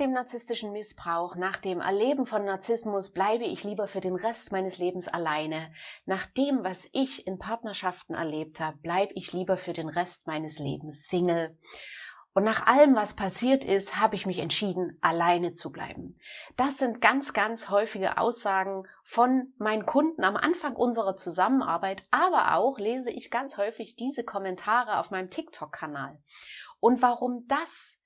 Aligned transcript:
Dem 0.00 0.12
narzisstischen 0.12 0.72
Missbrauch, 0.72 1.36
nach 1.36 1.58
dem 1.58 1.80
Erleben 1.80 2.24
von 2.24 2.44
Narzissmus 2.44 3.12
bleibe 3.12 3.44
ich 3.44 3.64
lieber 3.64 3.86
für 3.86 4.00
den 4.00 4.16
Rest 4.16 4.50
meines 4.50 4.78
Lebens 4.78 5.08
alleine. 5.08 5.72
Nach 6.06 6.26
dem, 6.26 6.64
was 6.64 6.88
ich 6.92 7.26
in 7.26 7.38
Partnerschaften 7.38 8.14
erlebt 8.14 8.60
habe, 8.60 8.78
bleibe 8.78 9.12
ich 9.14 9.32
lieber 9.34 9.58
für 9.58 9.74
den 9.74 9.90
Rest 9.90 10.26
meines 10.26 10.58
Lebens 10.58 11.06
Single. 11.06 11.56
Und 12.32 12.44
nach 12.44 12.66
allem, 12.66 12.94
was 12.94 13.14
passiert 13.14 13.64
ist, 13.64 14.00
habe 14.00 14.14
ich 14.14 14.24
mich 14.24 14.38
entschieden, 14.38 14.96
alleine 15.02 15.52
zu 15.52 15.70
bleiben. 15.70 16.18
Das 16.56 16.78
sind 16.78 17.02
ganz, 17.02 17.34
ganz 17.34 17.68
häufige 17.68 18.16
Aussagen 18.16 18.84
von 19.02 19.52
meinen 19.58 19.84
Kunden 19.84 20.24
am 20.24 20.36
Anfang 20.36 20.76
unserer 20.76 21.16
Zusammenarbeit, 21.16 22.04
aber 22.10 22.54
auch 22.54 22.78
lese 22.78 23.10
ich 23.10 23.30
ganz 23.30 23.58
häufig 23.58 23.96
diese 23.96 24.24
Kommentare 24.24 24.98
auf 24.98 25.10
meinem 25.10 25.28
TikTok-Kanal. 25.28 26.18
Und 26.78 27.02
warum 27.02 27.46
das 27.48 27.99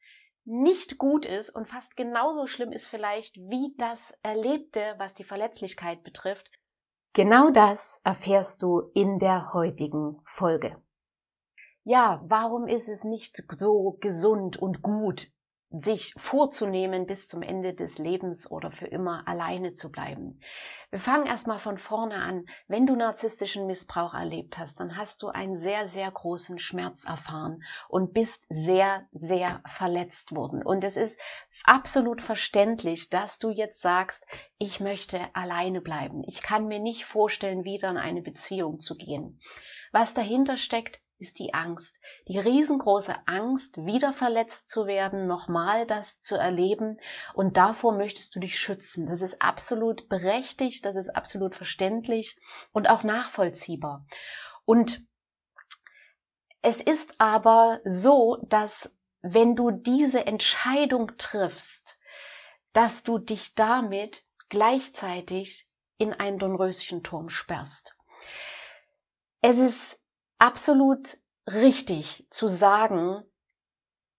nicht 0.44 0.98
gut 0.98 1.26
ist 1.26 1.50
und 1.50 1.68
fast 1.68 1.96
genauso 1.96 2.46
schlimm 2.46 2.72
ist 2.72 2.86
vielleicht 2.86 3.36
wie 3.36 3.74
das 3.78 4.14
Erlebte, 4.22 4.94
was 4.98 5.14
die 5.14 5.24
Verletzlichkeit 5.24 6.02
betrifft. 6.04 6.50
Genau 7.12 7.50
das 7.50 8.00
erfährst 8.04 8.62
du 8.62 8.90
in 8.94 9.18
der 9.18 9.54
heutigen 9.54 10.20
Folge. 10.24 10.76
Ja, 11.84 12.22
warum 12.26 12.66
ist 12.66 12.88
es 12.88 13.04
nicht 13.04 13.42
so 13.50 13.96
gesund 14.00 14.56
und 14.56 14.82
gut, 14.82 15.30
sich 15.80 16.14
vorzunehmen, 16.16 17.06
bis 17.06 17.26
zum 17.26 17.42
Ende 17.42 17.74
des 17.74 17.98
Lebens 17.98 18.50
oder 18.50 18.70
für 18.70 18.86
immer 18.86 19.26
alleine 19.26 19.74
zu 19.74 19.90
bleiben. 19.90 20.40
Wir 20.90 21.00
fangen 21.00 21.26
erstmal 21.26 21.58
von 21.58 21.78
vorne 21.78 22.16
an. 22.16 22.46
Wenn 22.68 22.86
du 22.86 22.94
narzisstischen 22.94 23.66
Missbrauch 23.66 24.14
erlebt 24.14 24.58
hast, 24.58 24.78
dann 24.78 24.96
hast 24.96 25.22
du 25.22 25.28
einen 25.28 25.56
sehr, 25.56 25.88
sehr 25.88 26.08
großen 26.08 26.60
Schmerz 26.60 27.04
erfahren 27.04 27.64
und 27.88 28.12
bist 28.12 28.46
sehr, 28.48 29.08
sehr 29.10 29.60
verletzt 29.66 30.36
worden. 30.36 30.62
Und 30.62 30.84
es 30.84 30.96
ist 30.96 31.18
absolut 31.64 32.22
verständlich, 32.22 33.10
dass 33.10 33.40
du 33.40 33.50
jetzt 33.50 33.80
sagst, 33.80 34.24
ich 34.58 34.78
möchte 34.78 35.20
alleine 35.34 35.80
bleiben. 35.80 36.22
Ich 36.26 36.42
kann 36.42 36.68
mir 36.68 36.78
nicht 36.78 37.04
vorstellen, 37.04 37.64
wieder 37.64 37.90
in 37.90 37.98
eine 37.98 38.22
Beziehung 38.22 38.78
zu 38.78 38.96
gehen. 38.96 39.40
Was 39.90 40.14
dahinter 40.14 40.56
steckt, 40.56 41.00
ist 41.24 41.38
die 41.38 41.54
Angst. 41.54 42.00
Die 42.28 42.38
riesengroße 42.38 43.14
Angst, 43.26 43.78
wieder 43.86 44.12
verletzt 44.12 44.68
zu 44.68 44.86
werden, 44.86 45.26
nochmal 45.26 45.86
das 45.86 46.20
zu 46.20 46.36
erleben. 46.36 47.00
Und 47.32 47.56
davor 47.56 47.96
möchtest 47.96 48.36
du 48.36 48.40
dich 48.40 48.58
schützen. 48.58 49.06
Das 49.06 49.22
ist 49.22 49.40
absolut 49.40 50.08
berechtigt, 50.10 50.84
das 50.84 50.96
ist 50.96 51.08
absolut 51.08 51.54
verständlich 51.54 52.38
und 52.72 52.90
auch 52.90 53.04
nachvollziehbar. 53.04 54.04
Und 54.66 55.02
es 56.60 56.80
ist 56.80 57.18
aber 57.18 57.80
so, 57.84 58.38
dass 58.48 58.94
wenn 59.22 59.56
du 59.56 59.70
diese 59.70 60.26
Entscheidung 60.26 61.12
triffst, 61.16 61.98
dass 62.74 63.02
du 63.02 63.18
dich 63.18 63.54
damit 63.54 64.24
gleichzeitig 64.50 65.70
in 65.96 66.12
einen 66.12 66.38
Dornröschenturm 66.38 67.30
sperrst. 67.30 67.96
Es 69.40 69.56
ist 69.58 70.03
absolut 70.38 71.16
richtig 71.46 72.26
zu 72.30 72.48
sagen, 72.48 73.22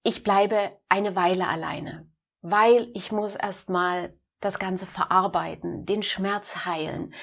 ich 0.04 0.24
bleibe 0.24 0.80
eine 0.88 1.16
Weile 1.16 1.48
alleine, 1.48 2.10
weil 2.42 2.92
ich 2.94 3.12
muss 3.12 3.36
erstmal 3.36 4.18
das 4.40 4.60
Ganze 4.60 4.86
verarbeiten, 4.86 5.86
den 5.86 6.04
Schmerz 6.04 6.66
heilen 6.66 7.14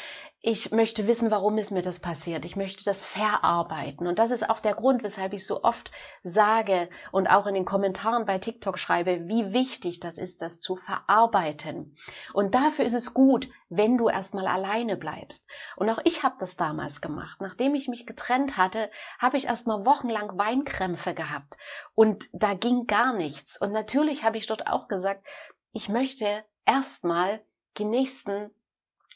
ich 0.44 0.72
möchte 0.72 1.06
wissen, 1.06 1.30
warum 1.30 1.56
ist 1.56 1.70
mir 1.70 1.82
das 1.82 2.00
passiert. 2.00 2.44
Ich 2.44 2.56
möchte 2.56 2.82
das 2.82 3.04
verarbeiten. 3.04 4.08
Und 4.08 4.18
das 4.18 4.32
ist 4.32 4.50
auch 4.50 4.58
der 4.58 4.74
Grund, 4.74 5.04
weshalb 5.04 5.34
ich 5.34 5.46
so 5.46 5.62
oft 5.62 5.92
sage 6.24 6.88
und 7.12 7.28
auch 7.28 7.46
in 7.46 7.54
den 7.54 7.64
Kommentaren 7.64 8.26
bei 8.26 8.38
TikTok 8.38 8.76
schreibe, 8.76 9.28
wie 9.28 9.52
wichtig 9.52 10.00
das 10.00 10.18
ist, 10.18 10.42
das 10.42 10.58
zu 10.58 10.74
verarbeiten. 10.74 11.96
Und 12.32 12.56
dafür 12.56 12.84
ist 12.84 12.94
es 12.94 13.14
gut, 13.14 13.48
wenn 13.68 13.96
du 13.96 14.08
erstmal 14.08 14.48
alleine 14.48 14.96
bleibst. 14.96 15.48
Und 15.76 15.88
auch 15.88 16.00
ich 16.02 16.24
habe 16.24 16.34
das 16.40 16.56
damals 16.56 17.00
gemacht. 17.00 17.40
Nachdem 17.40 17.76
ich 17.76 17.86
mich 17.86 18.04
getrennt 18.04 18.56
hatte, 18.56 18.90
habe 19.20 19.36
ich 19.36 19.46
erstmal 19.46 19.86
wochenlang 19.86 20.36
Weinkrämpfe 20.36 21.14
gehabt. 21.14 21.56
Und 21.94 22.28
da 22.32 22.54
ging 22.54 22.88
gar 22.88 23.12
nichts. 23.12 23.60
Und 23.60 23.70
natürlich 23.70 24.24
habe 24.24 24.38
ich 24.38 24.48
dort 24.48 24.66
auch 24.66 24.88
gesagt, 24.88 25.24
ich 25.70 25.88
möchte 25.88 26.44
erstmal 26.66 27.44
die 27.78 27.84
nächsten 27.84 28.50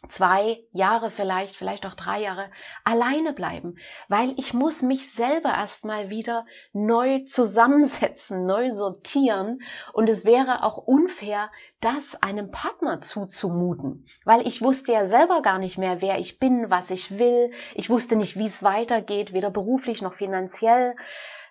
zwei 0.09 0.63
Jahre 0.73 1.11
vielleicht, 1.11 1.57
vielleicht 1.57 1.87
auch 1.87 1.95
drei 1.95 2.23
Jahre 2.23 2.51
alleine 2.85 3.33
bleiben, 3.33 3.77
weil 4.09 4.35
ich 4.37 4.55
muss 4.55 4.83
mich 4.83 5.11
selber 5.13 5.51
erstmal 5.51 6.11
wieder 6.11 6.47
neu 6.73 7.21
zusammensetzen, 7.25 8.47
neu 8.47 8.71
sortieren. 8.71 9.61
Und 9.93 10.09
es 10.09 10.25
wäre 10.25 10.63
auch 10.63 10.79
unfair, 10.79 11.51
das 11.81 12.23
einem 12.23 12.51
Partner 12.51 13.01
zuzumuten, 13.01 14.07
weil 14.25 14.47
ich 14.47 14.63
wusste 14.63 14.93
ja 14.93 15.07
selber 15.07 15.43
gar 15.43 15.59
nicht 15.59 15.79
mehr, 15.79 16.01
wer 16.01 16.19
ich 16.19 16.39
bin, 16.39 16.71
was 16.71 16.91
ich 16.91 17.19
will, 17.19 17.53
ich 17.75 17.91
wusste 17.91 18.17
nicht, 18.17 18.39
wie 18.39 18.47
es 18.47 18.63
weitergeht, 18.63 19.33
weder 19.33 19.51
beruflich 19.51 20.03
noch 20.03 20.15
finanziell 20.15 20.97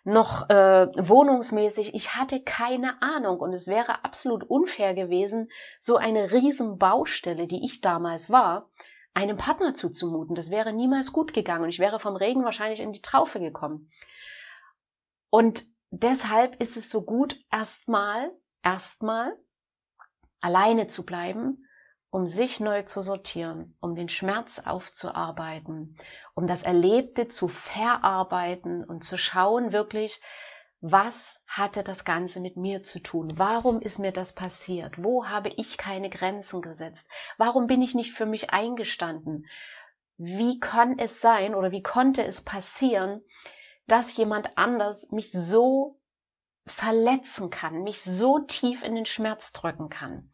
noch 0.06 0.50
äh, 0.50 0.88
wohnungsmäßig. 0.96 1.96
Ich 1.96 2.16
hatte 2.16 2.40
keine 2.40 3.02
Ahnung 3.02 3.40
und 3.40 3.54
es 3.54 3.68
wäre 3.68 4.06
absolut 4.06 4.44
unfair 4.44 4.94
gewesen, 4.94 5.50
so 5.80 5.98
eine 5.98 6.32
riesen 6.32 6.78
Baustelle, 6.78 7.48
die 7.48 7.66
ich 7.66 7.82
damals 7.82 8.30
war, 8.30 8.70
einem 9.16 9.36
Partner 9.36 9.74
zuzumuten. 9.74 10.36
Das 10.36 10.52
wäre 10.52 10.74
niemals 10.74 11.12
gut 11.12 11.34
gegangen 11.34 11.64
und 11.64 11.70
ich 11.70 11.80
wäre 11.80 12.00
vom 12.00 12.16
Regen 12.16 12.44
wahrscheinlich 12.44 12.82
in 12.82 12.94
die 12.94 13.02
Traufe 13.02 13.40
gekommen. 13.40 13.92
Und 15.32 15.66
deshalb 15.90 16.62
ist 16.62 16.78
es 16.78 16.92
so 16.92 17.02
gut, 17.02 17.40
erstmal, 17.52 18.32
erstmal 18.62 19.36
alleine 20.40 20.88
zu 20.88 21.04
bleiben 21.04 21.65
um 22.16 22.28
sich 22.28 22.62
neu 22.62 22.84
zu 22.84 23.02
sortieren, 23.02 23.76
um 23.82 23.94
den 23.94 24.08
Schmerz 24.08 24.60
aufzuarbeiten, 24.60 25.98
um 26.34 26.48
das 26.48 26.64
Erlebte 26.64 27.28
zu 27.28 27.50
verarbeiten 27.50 28.86
und 28.86 29.04
zu 29.04 29.18
schauen 29.18 29.74
wirklich, 29.74 30.22
was 30.80 31.44
hatte 31.46 31.84
das 31.84 32.06
Ganze 32.06 32.40
mit 32.40 32.56
mir 32.56 32.84
zu 32.84 33.02
tun? 33.02 33.34
Warum 33.36 33.82
ist 33.82 34.00
mir 34.00 34.14
das 34.14 34.32
passiert? 34.32 35.04
Wo 35.04 35.28
habe 35.28 35.50
ich 35.50 35.78
keine 35.78 36.10
Grenzen 36.10 36.62
gesetzt? 36.62 37.06
Warum 37.38 37.68
bin 37.68 37.82
ich 37.82 37.96
nicht 37.96 38.14
für 38.14 38.26
mich 38.26 38.50
eingestanden? 38.52 39.48
Wie 40.16 40.62
kann 40.62 40.98
es 40.98 41.20
sein 41.20 41.54
oder 41.54 41.74
wie 41.74 41.84
konnte 41.84 42.24
es 42.24 42.42
passieren, 42.42 43.26
dass 43.88 44.16
jemand 44.16 44.58
anders 44.58 45.12
mich 45.12 45.34
so 45.34 46.00
verletzen 46.66 47.50
kann, 47.50 47.84
mich 47.84 48.02
so 48.02 48.40
tief 48.40 48.84
in 48.84 48.96
den 48.96 49.06
Schmerz 49.06 49.52
drücken 49.52 49.90
kann? 49.90 50.32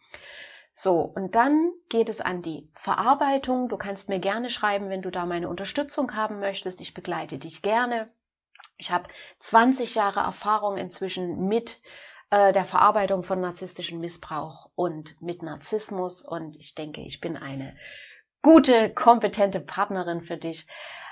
So, 0.74 1.02
und 1.02 1.36
dann 1.36 1.72
geht 1.90 2.10
es 2.10 2.22
an 2.22 2.42
die 2.42 2.70
Verarbeitung. 2.76 3.70
Du 3.70 3.78
kannst 3.78 4.10
mir 4.10 4.20
gerne 4.20 4.50
schreiben, 4.50 4.90
wenn 4.90 5.02
du 5.02 5.12
da 5.12 5.26
meine 5.26 5.50
Unterstützung 5.50 6.16
haben 6.16 6.40
möchtest. 6.40 6.82
Ich 6.82 6.94
begleite 6.94 7.38
dich 7.38 7.62
gerne. 7.62 8.10
Ich 8.78 8.92
habe 8.92 9.10
20 9.40 9.96
Jahre 9.96 10.22
Erfahrung 10.22 10.78
inzwischen 10.78 11.48
mit 11.48 11.82
äh, 12.32 12.54
der 12.54 12.66
Verarbeitung 12.66 13.24
von 13.24 13.42
narzisstischem 13.42 14.00
Missbrauch 14.00 14.72
und 14.76 15.22
mit 15.22 15.44
Narzissmus 15.44 16.24
und 16.24 16.56
ich 16.56 16.74
denke, 16.74 17.02
ich 17.02 17.20
bin 17.20 17.38
eine 17.38 17.76
gute, 18.42 18.92
kompetente 18.92 19.60
Partnerin 19.60 20.22
für 20.22 20.38
dich. 20.38 20.66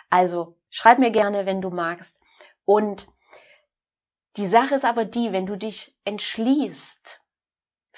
Also 0.09 0.57
schreib 0.69 0.97
mir 0.97 1.11
gerne, 1.11 1.45
wenn 1.45 1.61
du 1.61 1.69
magst. 1.69 2.21
Und 2.65 3.07
die 4.37 4.47
Sache 4.47 4.75
ist 4.75 4.85
aber 4.85 5.05
die, 5.05 5.31
wenn 5.31 5.45
du 5.45 5.57
dich 5.57 5.97
entschließt, 6.05 7.21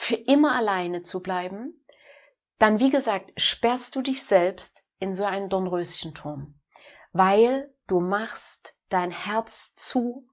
für 0.02 0.16
immer 0.16 0.56
alleine 0.56 1.04
zu 1.04 1.22
bleiben, 1.22 1.80
dann 2.58 2.80
wie 2.80 2.90
gesagt, 2.90 3.40
sperrst 3.40 3.96
du 3.96 4.02
dich 4.02 4.24
selbst 4.24 4.84
in 4.98 5.14
so 5.14 5.26
einen 5.26 5.48
Dornröschenturm, 5.48 6.56
weil 7.14 7.72
du 7.86 8.00
machst 8.00 8.76
dein 8.90 9.12
Herz 9.12 9.76
zu, 9.76 10.28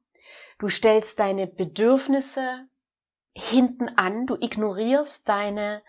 du 0.58 0.70
stellst 0.70 1.20
deine 1.20 1.46
Bedürfnisse 1.46 2.66
hinten 3.34 3.90
an, 3.90 4.26
du 4.26 4.36
ignorierst 4.40 5.28
deine, 5.28 5.82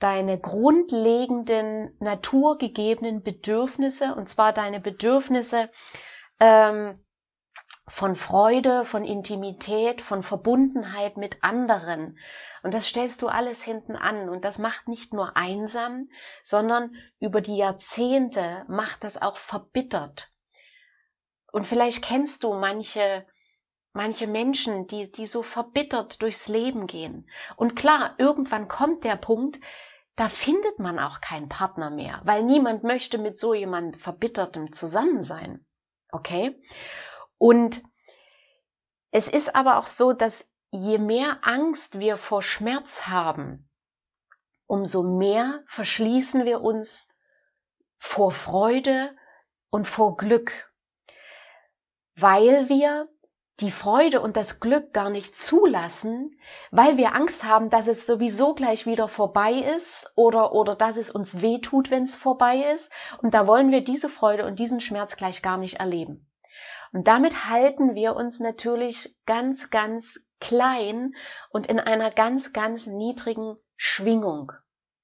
deine 0.00 0.40
grundlegenden 0.40 1.96
naturgegebenen 2.00 3.22
Bedürfnisse, 3.22 4.16
und 4.16 4.28
zwar 4.30 4.52
deine 4.52 4.80
Bedürfnisse 4.80 5.70
ähm, 6.40 6.98
von 7.88 8.16
Freude, 8.16 8.84
von 8.84 9.04
Intimität, 9.04 10.00
von 10.00 10.22
Verbundenheit 10.22 11.16
mit 11.16 11.42
anderen. 11.42 12.18
Und 12.62 12.74
das 12.74 12.86
stellst 12.86 13.22
du 13.22 13.28
alles 13.28 13.62
hinten 13.62 13.96
an. 13.96 14.28
Und 14.28 14.44
das 14.44 14.58
macht 14.58 14.88
nicht 14.88 15.12
nur 15.12 15.36
einsam, 15.36 16.08
sondern 16.42 16.94
über 17.18 17.40
die 17.40 17.56
Jahrzehnte 17.56 18.64
macht 18.68 19.04
das 19.04 19.20
auch 19.20 19.36
verbittert. 19.36 20.30
Und 21.50 21.66
vielleicht 21.66 22.02
kennst 22.02 22.44
du 22.44 22.54
manche, 22.54 23.26
manche 23.92 24.26
Menschen, 24.26 24.86
die, 24.86 25.10
die 25.10 25.26
so 25.26 25.42
verbittert 25.42 26.22
durchs 26.22 26.48
Leben 26.48 26.86
gehen. 26.86 27.28
Und 27.56 27.74
klar, 27.76 28.14
irgendwann 28.16 28.68
kommt 28.68 29.04
der 29.04 29.16
Punkt, 29.16 29.60
da 30.16 30.28
findet 30.28 30.78
man 30.78 30.98
auch 30.98 31.20
keinen 31.20 31.48
Partner 31.48 31.90
mehr, 31.90 32.20
weil 32.24 32.42
niemand 32.42 32.84
möchte 32.84 33.18
mit 33.18 33.38
so 33.38 33.54
jemand 33.54 33.96
Verbittertem 33.96 34.72
zusammen 34.72 35.22
sein. 35.22 35.64
Okay? 36.10 36.60
Und 37.42 37.82
es 39.10 39.26
ist 39.26 39.56
aber 39.56 39.78
auch 39.78 39.88
so, 39.88 40.12
dass 40.12 40.48
je 40.70 40.98
mehr 40.98 41.38
Angst 41.42 41.98
wir 41.98 42.16
vor 42.16 42.40
Schmerz 42.40 43.08
haben, 43.08 43.68
umso 44.68 45.02
mehr 45.02 45.64
verschließen 45.66 46.44
wir 46.44 46.60
uns 46.60 47.12
vor 47.98 48.30
Freude 48.30 49.10
und 49.70 49.88
vor 49.88 50.16
Glück, 50.16 50.72
weil 52.14 52.68
wir 52.68 53.08
die 53.58 53.72
Freude 53.72 54.20
und 54.20 54.36
das 54.36 54.60
Glück 54.60 54.92
gar 54.92 55.10
nicht 55.10 55.36
zulassen, 55.36 56.38
weil 56.70 56.96
wir 56.96 57.12
Angst 57.12 57.42
haben, 57.42 57.70
dass 57.70 57.88
es 57.88 58.06
sowieso 58.06 58.54
gleich 58.54 58.86
wieder 58.86 59.08
vorbei 59.08 59.54
ist 59.54 60.12
oder, 60.14 60.52
oder 60.52 60.76
dass 60.76 60.96
es 60.96 61.10
uns 61.10 61.42
weh 61.42 61.58
tut, 61.58 61.90
wenn 61.90 62.04
es 62.04 62.14
vorbei 62.14 62.72
ist. 62.72 62.92
Und 63.20 63.34
da 63.34 63.48
wollen 63.48 63.72
wir 63.72 63.82
diese 63.82 64.08
Freude 64.08 64.46
und 64.46 64.60
diesen 64.60 64.78
Schmerz 64.78 65.16
gleich 65.16 65.42
gar 65.42 65.56
nicht 65.56 65.80
erleben. 65.80 66.31
Und 66.92 67.08
damit 67.08 67.48
halten 67.48 67.94
wir 67.94 68.14
uns 68.14 68.38
natürlich 68.38 69.16
ganz, 69.24 69.70
ganz 69.70 70.20
klein 70.40 71.14
und 71.50 71.66
in 71.66 71.80
einer 71.80 72.10
ganz, 72.10 72.52
ganz 72.52 72.86
niedrigen 72.86 73.56
Schwingung. 73.76 74.52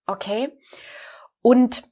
Okay? 0.07 0.59
Und 1.41 1.83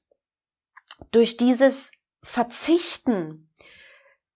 durch 1.10 1.36
dieses 1.36 1.90
Verzichten 2.22 3.50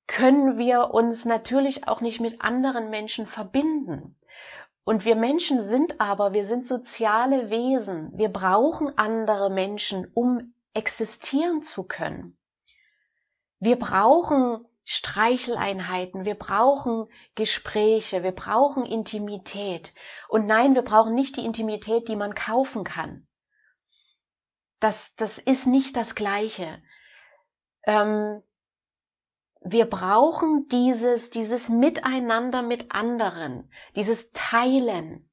können 0.06 0.58
wir 0.58 0.90
uns 0.92 1.24
natürlich 1.24 1.86
auch 1.86 2.00
nicht 2.00 2.20
mit 2.20 2.40
anderen 2.40 2.90
Menschen 2.90 3.26
verbinden. 3.26 4.16
Und 4.84 5.04
wir 5.04 5.14
Menschen 5.14 5.62
sind 5.62 6.00
aber, 6.00 6.32
wir 6.32 6.44
sind 6.44 6.66
soziale 6.66 7.50
Wesen. 7.50 8.16
Wir 8.16 8.28
brauchen 8.28 8.96
andere 8.96 9.50
Menschen, 9.50 10.10
um 10.14 10.54
existieren 10.72 11.62
zu 11.62 11.84
können. 11.84 12.36
Wir 13.58 13.78
brauchen 13.78 14.66
Streicheleinheiten, 14.92 16.24
wir 16.24 16.34
brauchen 16.34 17.06
Gespräche, 17.36 18.24
wir 18.24 18.32
brauchen 18.32 18.84
Intimität. 18.84 19.94
Und 20.28 20.46
nein, 20.46 20.74
wir 20.74 20.82
brauchen 20.82 21.14
nicht 21.14 21.36
die 21.36 21.44
Intimität, 21.44 22.08
die 22.08 22.16
man 22.16 22.34
kaufen 22.34 22.82
kann. 22.82 23.28
Das, 24.80 25.14
das 25.14 25.38
ist 25.38 25.68
nicht 25.68 25.96
das 25.96 26.16
Gleiche. 26.16 26.82
Ähm, 27.84 28.42
wir 29.60 29.88
brauchen 29.88 30.66
dieses, 30.72 31.30
dieses 31.30 31.68
Miteinander 31.68 32.62
mit 32.62 32.90
anderen, 32.90 33.70
dieses 33.94 34.32
Teilen. 34.32 35.30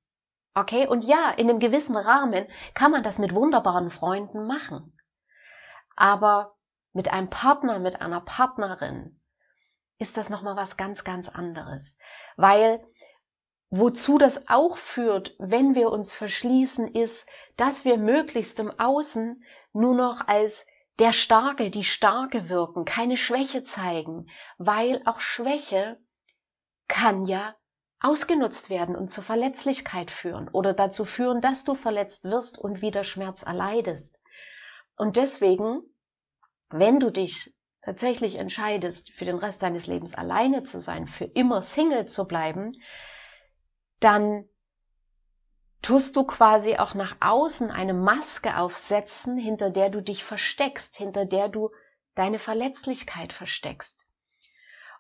Okay? 0.54 0.86
Und 0.86 1.04
ja, 1.04 1.32
in 1.32 1.50
einem 1.50 1.58
gewissen 1.58 1.98
Rahmen 1.98 2.46
kann 2.76 2.92
man 2.92 3.02
das 3.02 3.18
mit 3.18 3.34
wunderbaren 3.34 3.90
Freunden 3.90 4.46
machen. 4.46 4.96
Aber 5.96 6.56
mit 6.94 7.12
einem 7.12 7.32
Partner, 7.32 7.80
mit 7.80 8.02
einer 8.04 8.22
Partnerin, 8.22 9.17
ist 10.00 10.18
das 10.18 10.30
nochmal 10.30 10.56
was 10.56 10.78
ganz, 10.78 11.04
ganz 11.04 11.30
anderes. 11.30 11.98
Weil 12.36 12.84
wozu 13.70 14.18
das 14.18 14.48
auch 14.48 14.78
führt, 14.78 15.36
wenn 15.40 15.76
wir 15.76 15.90
uns 15.92 16.14
verschließen, 16.14 16.94
ist, 16.94 17.28
dass 17.58 17.86
wir 17.86 17.98
möglichst 17.98 18.60
im 18.60 18.72
Außen 18.80 19.44
nur 19.74 19.96
noch 19.96 20.28
als 20.28 20.66
der 21.00 21.14
Starke, 21.14 21.70
die 21.70 21.84
Starke 21.84 22.50
wirken, 22.50 22.86
keine 22.86 23.18
Schwäche 23.18 23.64
zeigen, 23.64 24.28
weil 24.58 25.02
auch 25.06 25.20
Schwäche 25.20 26.00
kann 26.88 27.26
ja 27.26 27.56
ausgenutzt 28.00 28.70
werden 28.70 28.96
und 28.96 29.10
zur 29.10 29.24
Verletzlichkeit 29.24 30.12
führen 30.12 30.50
oder 30.50 30.74
dazu 30.74 31.06
führen, 31.06 31.42
dass 31.42 31.64
du 31.64 31.76
verletzt 31.76 32.26
wirst 32.26 32.58
und 32.58 32.82
wieder 32.82 33.04
Schmerz 33.04 33.44
erleidest. 33.44 34.20
Und 34.96 35.18
deswegen, 35.18 35.82
wenn 36.70 37.00
du 37.00 37.12
dich 37.12 37.54
tatsächlich 37.88 38.36
entscheidest, 38.36 39.12
für 39.12 39.24
den 39.24 39.38
Rest 39.38 39.64
deines 39.64 39.88
Lebens 39.88 40.14
alleine 40.14 40.64
zu 40.64 40.82
sein, 40.82 41.08
für 41.08 41.24
immer 41.24 41.62
Single 41.62 42.06
zu 42.06 42.28
bleiben, 42.28 42.74
dann 44.02 44.44
tust 45.82 46.18
du 46.18 46.26
quasi 46.26 46.76
auch 46.76 46.96
nach 46.96 47.16
außen 47.22 47.72
eine 47.72 47.94
Maske 47.94 48.58
aufsetzen, 48.58 49.38
hinter 49.38 49.70
der 49.70 49.90
du 49.90 50.02
dich 50.02 50.26
versteckst, 50.26 50.98
hinter 50.98 51.26
der 51.26 51.48
du 51.48 51.72
deine 52.14 52.40
Verletzlichkeit 52.40 53.32
versteckst. 53.32 54.06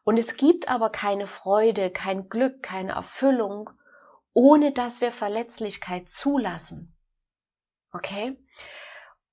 Und 0.05 0.15
es 0.15 0.37
gibt 0.37 0.69
aber 0.69 0.89
keine 0.89 1.27
Freude, 1.27 1.91
kein 1.91 2.29
Glück, 2.29 2.63
keine 2.63 2.93
Erfüllung, 2.93 3.69
ohne 4.31 4.71
dass 4.71 5.01
wir 5.01 5.11
Verletzlichkeit 5.11 6.07
zulassen. 6.07 6.95
Okay? 7.91 8.37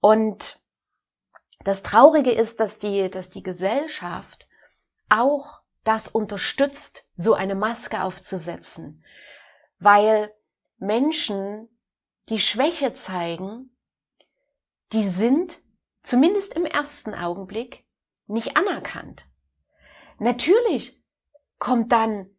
Und 0.00 0.60
das 1.64 1.82
Traurige 1.82 2.30
ist, 2.30 2.60
dass 2.60 2.78
die, 2.78 3.10
dass 3.10 3.30
die 3.30 3.42
Gesellschaft 3.42 4.46
auch 5.08 5.60
das 5.82 6.08
unterstützt, 6.08 7.08
so 7.14 7.34
eine 7.34 7.54
Maske 7.54 8.02
aufzusetzen, 8.02 9.04
weil 9.78 10.32
Menschen, 10.78 11.68
die 12.28 12.38
Schwäche 12.38 12.94
zeigen, 12.94 13.76
die 14.92 15.02
sind 15.02 15.60
zumindest 16.02 16.54
im 16.54 16.64
ersten 16.64 17.14
Augenblick 17.14 17.84
nicht 18.26 18.56
anerkannt. 18.56 19.26
Natürlich 20.18 21.02
kommt 21.58 21.92
dann, 21.92 22.30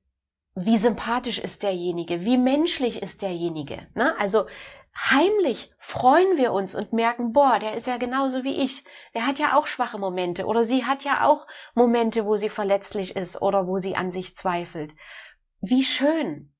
wie 0.55 0.77
sympathisch 0.77 1.37
ist 1.37 1.63
derjenige, 1.63 2.23
wie 2.25 2.37
menschlich 2.37 3.01
ist 3.01 3.21
derjenige. 3.21 3.87
Ne? 3.93 4.17
Also 4.17 4.47
heimlich 4.97 5.71
freuen 5.77 6.37
wir 6.37 6.53
uns 6.53 6.73
und 6.73 6.93
merken, 6.93 7.33
boah, 7.33 7.59
der 7.59 7.75
ist 7.75 7.87
ja 7.87 7.97
genauso 7.97 8.43
wie 8.43 8.63
ich. 8.63 8.83
Der 9.13 9.27
hat 9.27 9.39
ja 9.39 9.55
auch 9.57 9.67
schwache 9.67 9.97
Momente 9.97 10.45
oder 10.45 10.63
sie 10.63 10.85
hat 10.85 11.03
ja 11.03 11.25
auch 11.25 11.47
Momente, 11.73 12.25
wo 12.25 12.37
sie 12.37 12.49
verletzlich 12.49 13.15
ist 13.15 13.41
oder 13.41 13.67
wo 13.67 13.77
sie 13.77 13.95
an 13.95 14.09
sich 14.09 14.35
zweifelt. 14.35 14.95
Wie 15.61 15.83
schön. 15.83 16.53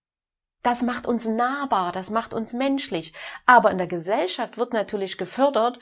Das 0.63 0.81
macht 0.81 1.05
uns 1.05 1.25
nahbar, 1.27 1.91
das 1.91 2.09
macht 2.09 2.33
uns 2.33 2.53
menschlich. 2.53 3.13
Aber 3.45 3.71
in 3.71 3.77
der 3.77 3.87
Gesellschaft 3.87 4.57
wird 4.57 4.73
natürlich 4.73 5.17
gefördert, 5.17 5.79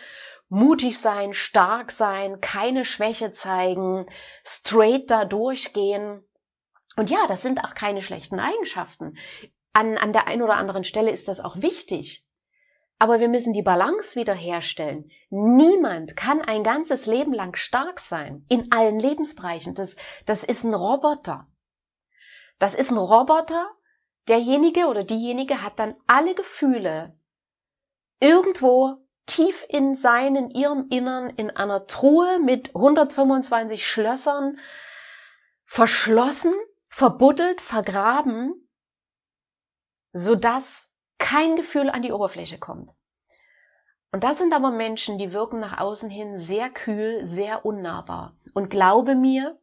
mutig 0.49 0.99
sein, 0.99 1.33
stark 1.33 1.89
sein, 1.89 2.41
keine 2.41 2.85
Schwäche 2.85 3.31
zeigen, 3.31 4.05
straight 4.43 5.09
da 5.09 5.25
durchgehen. 5.25 6.23
Und 6.95 7.09
ja, 7.09 7.25
das 7.27 7.41
sind 7.41 7.63
auch 7.63 7.73
keine 7.73 8.01
schlechten 8.01 8.39
Eigenschaften. 8.39 9.17
An, 9.71 9.97
an 9.97 10.13
der 10.13 10.27
einen 10.27 10.43
oder 10.43 10.55
anderen 10.55 10.83
Stelle 10.83 11.11
ist 11.11 11.27
das 11.27 11.39
auch 11.39 11.61
wichtig. 11.61 12.25
Aber 13.03 13.19
wir 13.19 13.27
müssen 13.27 13.51
die 13.51 13.61
Balance 13.61 14.15
wiederherstellen. 14.15 15.11
Niemand 15.29 16.15
kann 16.15 16.41
ein 16.41 16.63
ganzes 16.63 17.05
Leben 17.05 17.33
lang 17.33 17.53
stark 17.53 17.99
sein, 17.99 18.45
in 18.47 18.71
allen 18.71 18.97
Lebensbereichen. 18.97 19.75
Das, 19.75 19.97
das 20.25 20.45
ist 20.45 20.63
ein 20.63 20.73
Roboter. 20.73 21.45
Das 22.59 22.75
ist 22.75 22.91
ein 22.91 22.97
Roboter. 22.97 23.69
Derjenige 24.29 24.85
oder 24.85 25.03
diejenige 25.03 25.61
hat 25.61 25.79
dann 25.79 25.97
alle 26.07 26.33
Gefühle 26.33 27.13
irgendwo 28.21 29.05
tief 29.25 29.65
in 29.67 29.95
seinen, 29.95 30.49
ihrem 30.49 30.87
Innern 30.89 31.29
in 31.31 31.49
einer 31.49 31.87
Truhe 31.87 32.39
mit 32.39 32.69
125 32.69 33.85
Schlössern 33.85 34.59
verschlossen, 35.65 36.53
verbuddelt, 36.87 37.59
vergraben, 37.59 38.69
sodass 40.13 40.92
kein 41.23 41.55
Gefühl 41.55 41.89
an 41.89 42.01
die 42.01 42.11
Oberfläche 42.11 42.59
kommt. 42.59 42.93
Und 44.11 44.25
das 44.25 44.37
sind 44.37 44.53
aber 44.53 44.71
Menschen, 44.71 45.17
die 45.17 45.31
wirken 45.31 45.61
nach 45.61 45.77
außen 45.77 46.09
hin 46.09 46.37
sehr 46.37 46.69
kühl, 46.69 47.25
sehr 47.25 47.65
unnahbar. 47.65 48.35
Und 48.53 48.69
glaube 48.69 49.15
mir, 49.15 49.57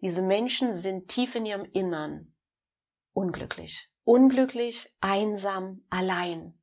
diese 0.00 0.22
Menschen 0.22 0.72
sind 0.72 1.08
tief 1.08 1.34
in 1.34 1.44
ihrem 1.44 1.66
Innern 1.66 2.32
unglücklich. 3.12 3.90
Unglücklich, 4.04 4.90
einsam, 5.02 5.84
allein. 5.90 6.58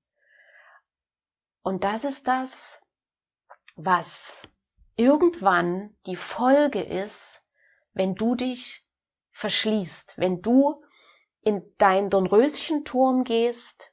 Und 1.61 1.83
das 1.83 2.03
ist 2.03 2.27
das, 2.27 2.81
was 3.75 4.49
irgendwann 4.95 5.95
die 6.07 6.15
Folge 6.15 6.81
ist, 6.81 7.45
wenn 7.93 8.15
du 8.15 8.33
dich 8.33 8.83
verschließt, 9.29 10.17
wenn 10.17 10.41
du 10.41 10.83
in 11.41 11.61
dein 11.77 12.09
Dornröschenturm 12.09 13.25
gehst 13.25 13.92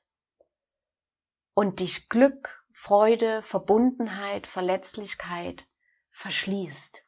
und 1.54 1.80
dich 1.80 2.08
Glück, 2.08 2.64
Freude, 2.72 3.42
Verbundenheit, 3.42 4.46
Verletzlichkeit 4.46 5.66
verschließt. 6.12 7.04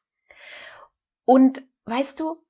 Und 1.25 1.63
weißt 1.85 2.21
du, 2.21 2.45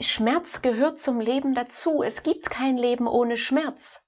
Schmerz 0.00 0.62
gehört 0.62 1.00
zum 1.00 1.20
Leben 1.20 1.54
dazu. 1.54 2.02
Es 2.02 2.22
gibt 2.22 2.50
kein 2.50 2.76
Leben 2.76 3.06
ohne 3.06 3.36
Schmerz. 3.36 4.04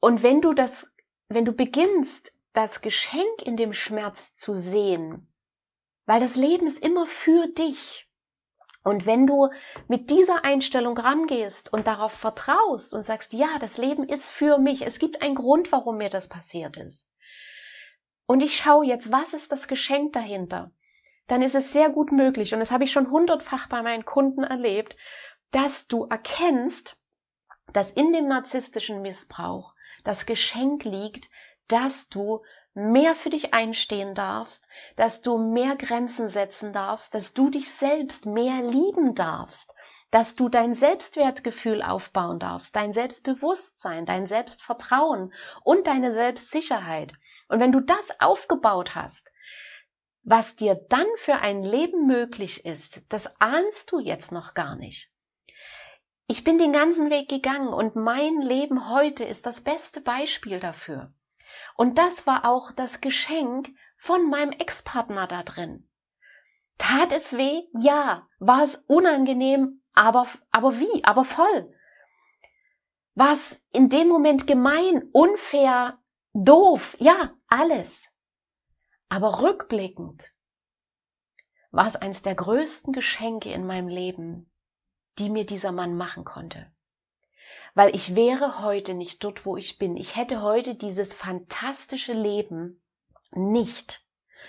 Und 0.00 0.22
wenn 0.22 0.40
du 0.40 0.52
das, 0.52 0.90
wenn 1.28 1.44
du 1.44 1.52
beginnst, 1.52 2.36
das 2.52 2.80
Geschenk 2.80 3.42
in 3.42 3.56
dem 3.56 3.72
Schmerz 3.72 4.34
zu 4.34 4.54
sehen, 4.54 5.32
weil 6.06 6.20
das 6.20 6.36
Leben 6.36 6.66
ist 6.66 6.78
immer 6.78 7.06
für 7.06 7.48
dich. 7.48 8.03
Und 8.84 9.06
wenn 9.06 9.26
du 9.26 9.48
mit 9.88 10.10
dieser 10.10 10.44
Einstellung 10.44 10.96
rangehst 10.96 11.72
und 11.72 11.86
darauf 11.86 12.12
vertraust 12.12 12.92
und 12.92 13.02
sagst, 13.02 13.32
ja, 13.32 13.48
das 13.58 13.78
Leben 13.78 14.04
ist 14.04 14.30
für 14.30 14.58
mich, 14.58 14.86
es 14.86 14.98
gibt 14.98 15.22
einen 15.22 15.34
Grund, 15.34 15.72
warum 15.72 15.96
mir 15.96 16.10
das 16.10 16.28
passiert 16.28 16.76
ist. 16.76 17.10
Und 18.26 18.40
ich 18.40 18.56
schaue 18.56 18.84
jetzt, 18.84 19.10
was 19.10 19.32
ist 19.32 19.50
das 19.50 19.68
Geschenk 19.68 20.12
dahinter? 20.12 20.70
Dann 21.26 21.40
ist 21.40 21.54
es 21.54 21.72
sehr 21.72 21.88
gut 21.88 22.12
möglich, 22.12 22.52
und 22.52 22.60
das 22.60 22.70
habe 22.70 22.84
ich 22.84 22.92
schon 22.92 23.10
hundertfach 23.10 23.68
bei 23.68 23.82
meinen 23.82 24.04
Kunden 24.04 24.44
erlebt, 24.44 24.96
dass 25.50 25.88
du 25.88 26.04
erkennst, 26.04 26.98
dass 27.72 27.90
in 27.90 28.12
dem 28.12 28.28
narzisstischen 28.28 29.00
Missbrauch 29.00 29.74
das 30.04 30.26
Geschenk 30.26 30.84
liegt, 30.84 31.30
dass 31.68 32.10
du 32.10 32.42
mehr 32.74 33.14
für 33.14 33.30
dich 33.30 33.54
einstehen 33.54 34.14
darfst, 34.14 34.68
dass 34.96 35.22
du 35.22 35.38
mehr 35.38 35.76
Grenzen 35.76 36.28
setzen 36.28 36.72
darfst, 36.72 37.14
dass 37.14 37.32
du 37.32 37.48
dich 37.48 37.70
selbst 37.70 38.26
mehr 38.26 38.62
lieben 38.62 39.14
darfst, 39.14 39.74
dass 40.10 40.36
du 40.36 40.48
dein 40.48 40.74
Selbstwertgefühl 40.74 41.82
aufbauen 41.82 42.38
darfst, 42.38 42.76
dein 42.76 42.92
Selbstbewusstsein, 42.92 44.06
dein 44.06 44.26
Selbstvertrauen 44.26 45.32
und 45.62 45.86
deine 45.86 46.12
Selbstsicherheit. 46.12 47.12
Und 47.48 47.60
wenn 47.60 47.72
du 47.72 47.80
das 47.80 48.20
aufgebaut 48.20 48.94
hast, 48.94 49.32
was 50.22 50.56
dir 50.56 50.74
dann 50.88 51.06
für 51.16 51.34
ein 51.36 51.62
Leben 51.62 52.06
möglich 52.06 52.64
ist, 52.64 53.02
das 53.08 53.40
ahnst 53.40 53.92
du 53.92 53.98
jetzt 53.98 54.32
noch 54.32 54.54
gar 54.54 54.74
nicht. 54.74 55.10
Ich 56.26 56.42
bin 56.42 56.58
den 56.58 56.72
ganzen 56.72 57.10
Weg 57.10 57.28
gegangen 57.28 57.68
und 57.68 57.96
mein 57.96 58.40
Leben 58.40 58.88
heute 58.88 59.24
ist 59.24 59.46
das 59.46 59.60
beste 59.60 60.00
Beispiel 60.00 60.58
dafür. 60.58 61.12
Und 61.76 61.98
das 61.98 62.26
war 62.26 62.44
auch 62.44 62.72
das 62.72 63.00
Geschenk 63.00 63.68
von 63.96 64.28
meinem 64.28 64.52
Ex-Partner 64.52 65.26
da 65.26 65.42
drin. 65.42 65.88
Tat 66.78 67.12
es 67.12 67.36
weh? 67.36 67.62
Ja. 67.72 68.26
War 68.38 68.62
es 68.62 68.76
unangenehm? 68.86 69.82
Aber, 69.94 70.26
aber 70.50 70.78
wie? 70.78 71.04
Aber 71.04 71.24
voll. 71.24 71.72
War 73.14 73.32
es 73.32 73.64
in 73.70 73.88
dem 73.88 74.08
Moment 74.08 74.46
gemein, 74.46 75.08
unfair, 75.12 75.98
doof? 76.32 76.96
Ja, 76.98 77.32
alles. 77.46 78.08
Aber 79.08 79.42
rückblickend 79.42 80.32
war 81.70 81.86
es 81.86 81.96
eines 81.96 82.22
der 82.22 82.34
größten 82.34 82.92
Geschenke 82.92 83.52
in 83.52 83.66
meinem 83.66 83.88
Leben, 83.88 84.50
die 85.18 85.30
mir 85.30 85.46
dieser 85.46 85.72
Mann 85.72 85.96
machen 85.96 86.24
konnte 86.24 86.73
weil 87.74 87.94
ich 87.94 88.14
wäre 88.14 88.62
heute 88.62 88.94
nicht 88.94 89.22
dort, 89.24 89.44
wo 89.44 89.56
ich 89.56 89.78
bin. 89.78 89.96
Ich 89.96 90.16
hätte 90.16 90.42
heute 90.42 90.76
dieses 90.76 91.12
fantastische 91.12 92.12
Leben 92.12 92.82
nicht. 93.32 94.04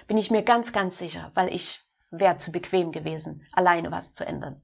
Bin 0.08 0.17
ich 0.17 0.29
mir 0.29 0.44
ganz, 0.44 0.72
ganz 0.74 1.00
sicher, 1.00 1.32
weil 1.34 1.53
ich 1.53 1.82
wäre 2.12 2.38
zu 2.38 2.51
bequem 2.51 2.91
gewesen, 2.91 3.46
alleine 3.51 3.91
was 3.91 4.13
zu 4.13 4.25
ändern. 4.25 4.62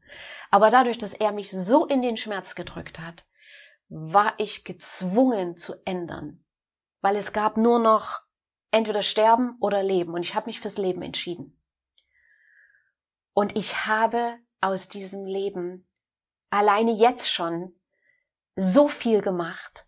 Aber 0.51 0.69
dadurch, 0.69 0.97
dass 0.97 1.13
er 1.13 1.31
mich 1.31 1.49
so 1.51 1.85
in 1.85 2.01
den 2.01 2.17
Schmerz 2.17 2.55
gedrückt 2.55 2.99
hat, 2.99 3.25
war 3.89 4.33
ich 4.37 4.63
gezwungen 4.63 5.57
zu 5.57 5.73
ändern, 5.83 6.45
weil 7.01 7.15
es 7.15 7.33
gab 7.33 7.57
nur 7.57 7.79
noch 7.79 8.21
entweder 8.69 9.01
sterben 9.01 9.57
oder 9.59 9.83
leben 9.83 10.13
und 10.13 10.21
ich 10.21 10.35
habe 10.35 10.45
mich 10.45 10.61
fürs 10.61 10.77
Leben 10.77 11.01
entschieden. 11.01 11.59
Und 13.33 13.57
ich 13.57 13.85
habe 13.85 14.37
aus 14.61 14.87
diesem 14.87 15.25
Leben 15.25 15.87
alleine 16.49 16.91
jetzt 16.91 17.29
schon 17.29 17.73
so 18.61 18.87
viel 18.87 19.21
gemacht, 19.21 19.87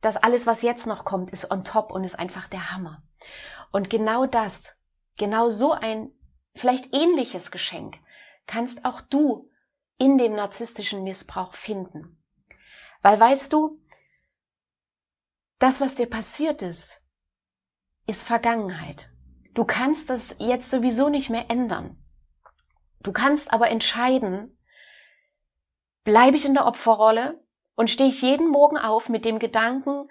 dass 0.00 0.16
alles, 0.16 0.46
was 0.46 0.62
jetzt 0.62 0.86
noch 0.86 1.04
kommt, 1.04 1.30
ist 1.30 1.50
on 1.50 1.62
top 1.62 1.92
und 1.92 2.02
ist 2.02 2.18
einfach 2.18 2.48
der 2.48 2.72
Hammer. 2.72 3.02
Und 3.70 3.88
genau 3.88 4.26
das, 4.26 4.74
genau 5.16 5.48
so 5.48 5.72
ein 5.72 6.10
vielleicht 6.54 6.92
ähnliches 6.92 7.50
Geschenk 7.50 7.98
kannst 8.46 8.84
auch 8.84 9.00
du 9.00 9.48
in 9.98 10.18
dem 10.18 10.34
narzisstischen 10.34 11.04
Missbrauch 11.04 11.54
finden. 11.54 12.18
Weil 13.02 13.20
weißt 13.20 13.52
du, 13.52 13.80
das, 15.60 15.80
was 15.80 15.94
dir 15.94 16.08
passiert 16.08 16.62
ist, 16.62 17.02
ist 18.06 18.26
Vergangenheit. 18.26 19.10
Du 19.54 19.64
kannst 19.64 20.10
das 20.10 20.34
jetzt 20.38 20.70
sowieso 20.70 21.10
nicht 21.10 21.30
mehr 21.30 21.48
ändern. 21.50 22.02
Du 23.02 23.12
kannst 23.12 23.52
aber 23.52 23.68
entscheiden, 23.70 24.58
bleibe 26.02 26.36
ich 26.36 26.44
in 26.44 26.54
der 26.54 26.66
Opferrolle 26.66 27.40
und 27.74 27.90
stehe 27.90 28.10
ich 28.10 28.22
jeden 28.22 28.48
Morgen 28.48 28.78
auf 28.78 29.08
mit 29.08 29.24
dem 29.24 29.38
Gedanken, 29.38 30.08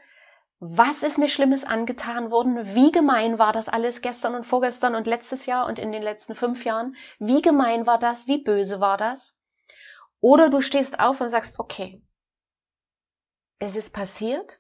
was 0.60 1.04
ist 1.04 1.18
mir 1.18 1.30
Schlimmes 1.30 1.64
angetan 1.64 2.32
worden? 2.32 2.76
Wie 2.76 2.92
gemein 2.92 3.40
war 3.40 3.54
das 3.54 3.70
alles 3.70 4.02
gestern 4.02 4.36
und 4.36 4.46
vorgestern 4.46 4.94
und 4.94 5.08
letztes 5.08 5.46
Jahr 5.46 5.68
und 5.68 5.80
in 5.80 5.94
den 5.94 6.04
letzten 6.04 6.36
fünf 6.36 6.66
Jahren? 6.66 6.98
Wie 7.18 7.42
gemein 7.42 7.86
war 7.86 7.98
das? 7.98 8.28
Wie 8.28 8.44
böse 8.44 8.82
war 8.82 8.98
das? 8.98 9.40
Oder 10.20 10.50
du 10.50 10.60
stehst 10.60 11.00
auf 11.00 11.22
und 11.22 11.30
sagst, 11.30 11.60
okay, 11.60 12.02
es 13.60 13.78
ist 13.78 13.92
passiert. 13.92 14.60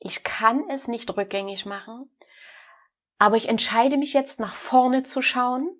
Ich 0.00 0.24
kann 0.24 0.68
es 0.70 0.88
nicht 0.88 1.16
rückgängig 1.16 1.66
machen. 1.66 2.10
Aber 3.18 3.36
ich 3.36 3.48
entscheide 3.48 3.96
mich 3.96 4.12
jetzt 4.14 4.40
nach 4.40 4.56
vorne 4.56 5.04
zu 5.04 5.22
schauen 5.22 5.70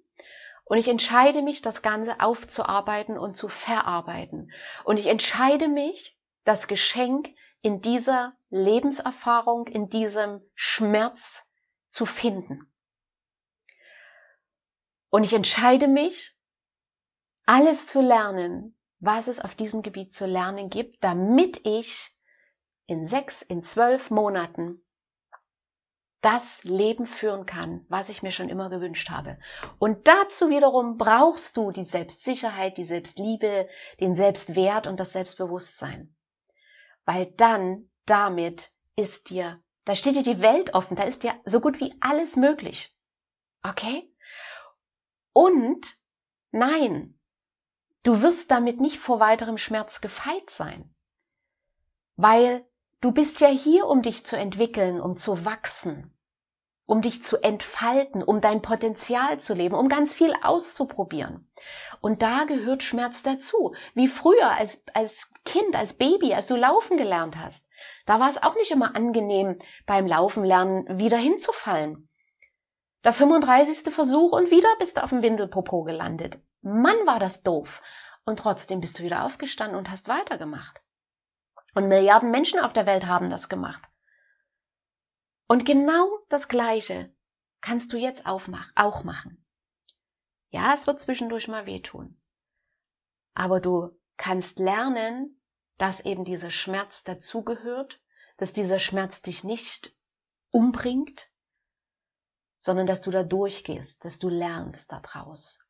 und 0.64 0.78
ich 0.78 0.86
entscheide 0.86 1.42
mich, 1.42 1.60
das 1.60 1.82
Ganze 1.82 2.20
aufzuarbeiten 2.20 3.18
und 3.18 3.36
zu 3.36 3.48
verarbeiten. 3.48 4.52
Und 4.84 4.98
ich 4.98 5.06
entscheide 5.06 5.66
mich, 5.66 6.16
das 6.44 6.66
Geschenk 6.66 7.34
in 7.60 7.80
dieser 7.80 8.34
Lebenserfahrung, 8.50 9.66
in 9.68 9.88
diesem 9.88 10.40
Schmerz 10.54 11.46
zu 11.88 12.06
finden. 12.06 12.72
Und 15.10 15.24
ich 15.24 15.32
entscheide 15.32 15.88
mich, 15.88 16.36
alles 17.44 17.86
zu 17.86 18.00
lernen, 18.00 18.76
was 18.98 19.28
es 19.28 19.40
auf 19.40 19.54
diesem 19.54 19.82
Gebiet 19.82 20.12
zu 20.12 20.26
lernen 20.26 20.70
gibt, 20.70 21.02
damit 21.04 21.66
ich 21.66 22.10
in 22.86 23.06
sechs, 23.06 23.42
in 23.42 23.62
zwölf 23.62 24.10
Monaten 24.10 24.82
das 26.20 26.62
Leben 26.62 27.06
führen 27.06 27.46
kann, 27.46 27.84
was 27.88 28.08
ich 28.08 28.22
mir 28.22 28.30
schon 28.30 28.48
immer 28.48 28.70
gewünscht 28.70 29.10
habe. 29.10 29.38
Und 29.78 30.06
dazu 30.06 30.50
wiederum 30.50 30.96
brauchst 30.96 31.56
du 31.56 31.72
die 31.72 31.84
Selbstsicherheit, 31.84 32.76
die 32.78 32.84
Selbstliebe, 32.84 33.68
den 33.98 34.14
Selbstwert 34.14 34.86
und 34.86 35.00
das 35.00 35.12
Selbstbewusstsein 35.12 36.14
weil 37.04 37.26
dann 37.32 37.90
damit 38.06 38.72
ist 38.96 39.30
dir, 39.30 39.62
da 39.84 39.94
steht 39.94 40.16
dir 40.16 40.22
die 40.22 40.40
Welt 40.40 40.74
offen, 40.74 40.96
da 40.96 41.04
ist 41.04 41.22
dir 41.22 41.34
so 41.44 41.60
gut 41.60 41.80
wie 41.80 41.94
alles 42.00 42.36
möglich. 42.36 42.96
Okay? 43.62 44.12
Und 45.32 45.96
nein, 46.50 47.18
du 48.02 48.22
wirst 48.22 48.50
damit 48.50 48.80
nicht 48.80 48.98
vor 48.98 49.20
weiterem 49.20 49.58
Schmerz 49.58 50.00
gefeit 50.00 50.50
sein, 50.50 50.94
weil 52.16 52.66
du 53.00 53.12
bist 53.12 53.40
ja 53.40 53.48
hier, 53.48 53.86
um 53.86 54.02
dich 54.02 54.26
zu 54.26 54.36
entwickeln, 54.36 55.00
um 55.00 55.14
zu 55.16 55.44
wachsen, 55.44 56.16
um 56.86 57.00
dich 57.00 57.22
zu 57.22 57.42
entfalten, 57.42 58.22
um 58.22 58.40
dein 58.40 58.62
Potenzial 58.62 59.38
zu 59.38 59.54
leben, 59.54 59.74
um 59.74 59.88
ganz 59.88 60.12
viel 60.12 60.34
auszuprobieren. 60.42 61.48
Und 62.00 62.22
da 62.22 62.44
gehört 62.44 62.82
Schmerz 62.82 63.22
dazu. 63.22 63.74
Wie 63.94 64.08
früher 64.08 64.50
als, 64.50 64.84
als 64.92 65.30
Kind, 65.44 65.76
als 65.76 65.94
Baby, 65.94 66.34
als 66.34 66.48
du 66.48 66.56
laufen 66.56 66.96
gelernt 66.96 67.36
hast. 67.36 67.66
Da 68.06 68.20
war 68.20 68.28
es 68.28 68.42
auch 68.42 68.54
nicht 68.56 68.70
immer 68.70 68.96
angenehm, 68.96 69.58
beim 69.86 70.06
Laufen 70.06 70.44
lernen 70.44 70.98
wieder 70.98 71.16
hinzufallen. 71.16 72.08
Der 73.04 73.12
35. 73.12 73.92
Versuch 73.92 74.32
und 74.32 74.50
wieder 74.50 74.68
bist 74.78 74.96
du 74.96 75.02
auf 75.02 75.10
dem 75.10 75.22
Windelpopo 75.22 75.82
gelandet. 75.82 76.38
Mann, 76.62 77.06
war 77.06 77.18
das 77.18 77.42
doof. 77.42 77.82
Und 78.24 78.38
trotzdem 78.38 78.80
bist 78.80 78.98
du 78.98 79.02
wieder 79.02 79.24
aufgestanden 79.24 79.76
und 79.76 79.90
hast 79.90 80.08
weitergemacht. 80.08 80.80
Und 81.74 81.88
Milliarden 81.88 82.30
Menschen 82.30 82.60
auf 82.60 82.72
der 82.72 82.86
Welt 82.86 83.06
haben 83.06 83.30
das 83.30 83.48
gemacht. 83.48 83.82
Und 85.52 85.66
genau 85.66 86.08
das 86.30 86.48
Gleiche 86.48 87.14
kannst 87.60 87.92
du 87.92 87.98
jetzt 87.98 88.24
auch 88.24 88.48
machen. 88.48 89.44
Ja, 90.48 90.72
es 90.72 90.86
wird 90.86 91.02
zwischendurch 91.02 91.46
mal 91.46 91.66
wehtun. 91.66 92.18
Aber 93.34 93.60
du 93.60 93.90
kannst 94.16 94.58
lernen, 94.58 95.42
dass 95.76 96.00
eben 96.06 96.24
dieser 96.24 96.50
Schmerz 96.50 97.04
dazugehört, 97.04 98.00
dass 98.38 98.54
dieser 98.54 98.78
Schmerz 98.78 99.20
dich 99.20 99.44
nicht 99.44 99.94
umbringt, 100.52 101.28
sondern 102.56 102.86
dass 102.86 103.02
du 103.02 103.10
da 103.10 103.22
durchgehst, 103.22 104.06
dass 104.06 104.18
du 104.18 104.30
lernst 104.30 104.90
daraus. 104.90 105.60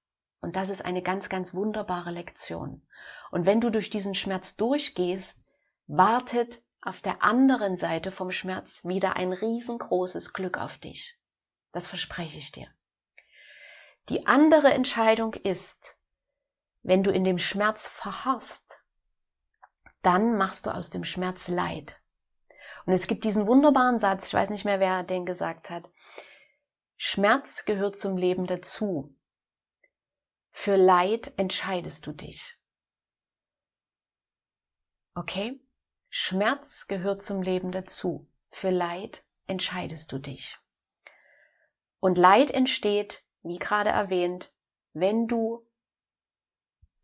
Und 0.40 0.54
das 0.54 0.68
ist 0.68 0.84
eine 0.84 1.02
ganz, 1.02 1.28
ganz 1.28 1.54
wunderbare 1.54 2.12
Lektion. 2.12 2.86
Und 3.32 3.46
wenn 3.46 3.60
du 3.60 3.68
durch 3.68 3.90
diesen 3.90 4.14
Schmerz 4.14 4.54
durchgehst, 4.54 5.42
wartet 5.88 6.62
auf 6.82 7.00
der 7.00 7.22
anderen 7.22 7.76
Seite 7.76 8.10
vom 8.10 8.32
Schmerz 8.32 8.84
wieder 8.84 9.16
ein 9.16 9.32
riesengroßes 9.32 10.32
Glück 10.32 10.58
auf 10.58 10.78
dich. 10.78 11.16
Das 11.70 11.86
verspreche 11.86 12.38
ich 12.38 12.50
dir. 12.50 12.68
Die 14.08 14.26
andere 14.26 14.72
Entscheidung 14.72 15.34
ist, 15.34 15.96
wenn 16.82 17.04
du 17.04 17.12
in 17.12 17.22
dem 17.22 17.38
Schmerz 17.38 17.86
verharrst, 17.86 18.80
dann 20.02 20.36
machst 20.36 20.66
du 20.66 20.74
aus 20.74 20.90
dem 20.90 21.04
Schmerz 21.04 21.46
Leid. 21.46 21.96
Und 22.84 22.92
es 22.92 23.06
gibt 23.06 23.24
diesen 23.24 23.46
wunderbaren 23.46 24.00
Satz, 24.00 24.26
ich 24.26 24.34
weiß 24.34 24.50
nicht 24.50 24.64
mehr, 24.64 24.80
wer 24.80 25.04
den 25.04 25.24
gesagt 25.24 25.70
hat. 25.70 25.88
Schmerz 26.96 27.64
gehört 27.64 27.96
zum 27.96 28.16
Leben 28.16 28.46
dazu. 28.46 29.16
Für 30.50 30.74
Leid 30.74 31.32
entscheidest 31.36 32.06
du 32.08 32.12
dich. 32.12 32.58
Okay? 35.14 35.60
Schmerz 36.14 36.88
gehört 36.88 37.22
zum 37.22 37.40
Leben 37.40 37.72
dazu. 37.72 38.28
Für 38.50 38.68
Leid 38.68 39.24
entscheidest 39.46 40.12
du 40.12 40.18
dich. 40.18 40.58
Und 42.00 42.18
Leid 42.18 42.50
entsteht, 42.50 43.24
wie 43.42 43.58
gerade 43.58 43.88
erwähnt, 43.88 44.52
wenn 44.92 45.26
du 45.26 45.66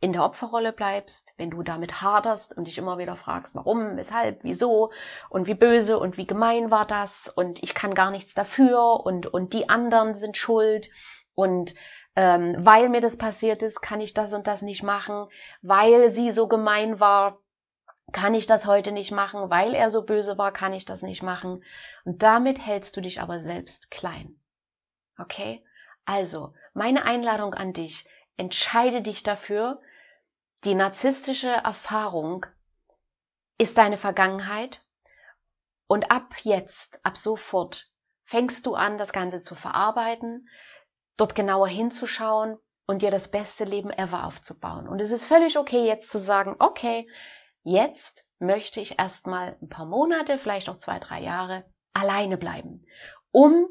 in 0.00 0.12
der 0.12 0.24
Opferrolle 0.24 0.74
bleibst, 0.74 1.32
wenn 1.38 1.48
du 1.48 1.62
damit 1.62 2.02
haderst 2.02 2.54
und 2.54 2.66
dich 2.66 2.76
immer 2.76 2.98
wieder 2.98 3.16
fragst, 3.16 3.54
warum, 3.54 3.96
weshalb, 3.96 4.44
wieso 4.44 4.92
und 5.30 5.46
wie 5.46 5.54
böse 5.54 5.98
und 5.98 6.18
wie 6.18 6.26
gemein 6.26 6.70
war 6.70 6.86
das 6.86 7.28
und 7.28 7.62
ich 7.62 7.74
kann 7.74 7.94
gar 7.94 8.10
nichts 8.10 8.34
dafür 8.34 9.06
und, 9.06 9.26
und 9.26 9.54
die 9.54 9.70
anderen 9.70 10.16
sind 10.16 10.36
schuld 10.36 10.90
und 11.34 11.74
ähm, 12.14 12.56
weil 12.58 12.90
mir 12.90 13.00
das 13.00 13.16
passiert 13.16 13.62
ist, 13.62 13.80
kann 13.80 14.02
ich 14.02 14.12
das 14.12 14.34
und 14.34 14.46
das 14.46 14.60
nicht 14.60 14.82
machen, 14.82 15.28
weil 15.62 16.10
sie 16.10 16.30
so 16.30 16.46
gemein 16.46 17.00
war, 17.00 17.40
kann 18.12 18.34
ich 18.34 18.46
das 18.46 18.66
heute 18.66 18.92
nicht 18.92 19.10
machen, 19.10 19.50
weil 19.50 19.74
er 19.74 19.90
so 19.90 20.02
böse 20.02 20.38
war, 20.38 20.52
kann 20.52 20.72
ich 20.72 20.84
das 20.84 21.02
nicht 21.02 21.22
machen. 21.22 21.62
Und 22.04 22.22
damit 22.22 22.64
hältst 22.64 22.96
du 22.96 23.00
dich 23.00 23.20
aber 23.20 23.40
selbst 23.40 23.90
klein. 23.90 24.40
Okay? 25.18 25.64
Also, 26.04 26.54
meine 26.72 27.04
Einladung 27.04 27.54
an 27.54 27.72
dich, 27.72 28.08
entscheide 28.36 29.02
dich 29.02 29.22
dafür, 29.22 29.80
die 30.64 30.74
narzisstische 30.74 31.50
Erfahrung 31.50 32.46
ist 33.58 33.76
deine 33.78 33.98
Vergangenheit 33.98 34.84
und 35.86 36.10
ab 36.10 36.34
jetzt, 36.42 37.04
ab 37.04 37.16
sofort, 37.16 37.90
fängst 38.24 38.66
du 38.66 38.74
an, 38.74 38.98
das 38.98 39.12
Ganze 39.12 39.40
zu 39.40 39.54
verarbeiten, 39.54 40.48
dort 41.16 41.34
genauer 41.34 41.68
hinzuschauen 41.68 42.58
und 42.86 43.02
dir 43.02 43.10
das 43.10 43.30
beste 43.30 43.64
Leben 43.64 43.90
ever 43.90 44.24
aufzubauen. 44.24 44.88
Und 44.88 45.00
es 45.00 45.10
ist 45.10 45.26
völlig 45.26 45.58
okay, 45.58 45.86
jetzt 45.86 46.10
zu 46.10 46.18
sagen, 46.18 46.56
okay, 46.58 47.08
jetzt 47.70 48.26
möchte 48.38 48.80
ich 48.80 48.98
erstmal 48.98 49.56
ein 49.60 49.68
paar 49.68 49.86
Monate, 49.86 50.38
vielleicht 50.38 50.68
auch 50.68 50.78
zwei, 50.78 50.98
drei 50.98 51.20
Jahre 51.20 51.64
alleine 51.92 52.38
bleiben, 52.38 52.86
um 53.30 53.68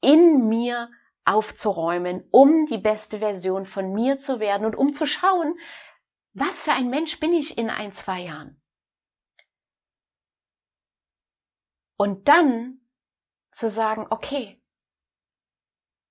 in 0.00 0.48
mir 0.48 0.90
aufzuräumen, 1.24 2.26
um 2.30 2.66
die 2.66 2.78
beste 2.78 3.18
Version 3.18 3.64
von 3.64 3.92
mir 3.92 4.18
zu 4.18 4.40
werden 4.40 4.66
und 4.66 4.76
um 4.76 4.92
zu 4.92 5.06
schauen, 5.06 5.58
was 6.32 6.64
für 6.64 6.72
ein 6.72 6.90
Mensch 6.90 7.20
bin 7.20 7.32
ich 7.32 7.56
in 7.58 7.70
ein, 7.70 7.92
zwei 7.92 8.20
Jahren? 8.20 8.60
Und 11.96 12.28
dann 12.28 12.80
zu 13.52 13.68
sagen, 13.68 14.06
okay, 14.10 14.60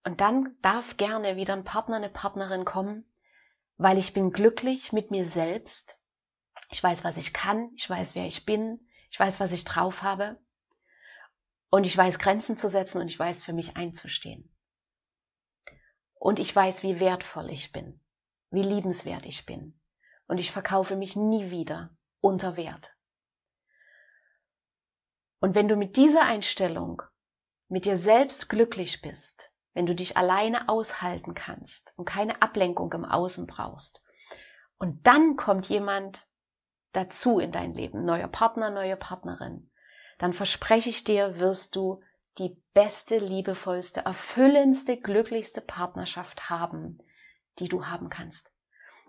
und 0.06 0.22
dann 0.22 0.58
darf 0.62 0.98
gerne 0.98 1.36
wieder 1.36 1.54
ein 1.54 1.64
Partner, 1.64 1.98
eine 1.98 2.10
Partnerin 2.10 2.66
kommen, 2.66 3.06
weil 3.78 3.98
ich 3.98 4.14
bin 4.14 4.32
glücklich 4.32 4.94
mit 4.94 5.12
mir 5.12 5.26
selbst. 5.26 6.00
Ich 6.84 6.90
weiß, 6.90 7.06
was 7.06 7.16
ich 7.16 7.32
kann, 7.32 7.72
ich 7.78 7.90
weiß, 7.90 8.14
wer 8.14 8.28
ich 8.28 8.44
bin, 8.44 8.86
ich 9.10 9.18
weiß, 9.18 9.40
was 9.40 9.54
ich 9.54 9.64
drauf 9.64 10.02
habe. 10.02 10.38
Und 11.70 11.86
ich 11.86 11.98
weiß, 11.98 12.20
Grenzen 12.20 12.58
zu 12.58 12.68
setzen 12.68 13.00
und 13.00 13.08
ich 13.08 13.18
weiß, 13.18 13.42
für 13.42 13.54
mich 13.54 13.78
einzustehen. 13.78 14.54
Und 16.16 16.40
ich 16.40 16.54
weiß, 16.54 16.84
wie 16.84 17.00
wertvoll 17.00 17.50
ich 17.52 17.72
bin, 17.72 18.02
wie 18.50 18.64
liebenswert 18.64 19.26
ich 19.26 19.46
bin 19.46 19.80
und 20.28 20.40
ich 20.40 20.52
verkaufe 20.52 20.98
mich 20.98 21.16
nie 21.16 21.52
wieder 21.52 21.96
unter 22.20 22.58
Wert. 22.58 22.94
Und 25.40 25.56
wenn 25.56 25.70
du 25.70 25.78
mit 25.78 25.96
dieser 25.96 26.26
Einstellung 26.26 27.02
mit 27.70 27.86
dir 27.86 27.98
selbst 27.98 28.50
glücklich 28.50 29.02
bist, 29.02 29.54
wenn 29.74 29.86
du 29.86 29.96
dich 29.96 30.18
alleine 30.18 30.68
aushalten 30.68 31.34
kannst 31.34 31.94
und 31.96 32.04
keine 32.04 32.42
Ablenkung 32.42 32.92
im 32.92 33.06
Außen 33.06 33.48
brauchst, 33.48 34.04
und 34.80 35.08
dann 35.08 35.38
kommt 35.38 35.70
jemand 35.70 36.28
dazu 36.94 37.40
in 37.40 37.52
dein 37.52 37.74
Leben, 37.74 38.06
neuer 38.06 38.28
Partner, 38.28 38.70
neue 38.70 38.96
Partnerin, 38.96 39.70
dann 40.20 40.34
verspreche 40.34 40.90
ich 40.90 41.04
dir, 41.04 41.40
wirst 41.40 41.76
du 41.76 42.02
die 42.38 42.58
beste, 42.74 43.18
liebevollste, 43.18 44.06
erfüllendste, 44.06 44.98
glücklichste 44.98 45.62
Partnerschaft 45.62 46.50
haben, 46.50 47.00
die 47.60 47.68
du 47.68 47.86
haben 47.86 48.10
kannst 48.10 48.54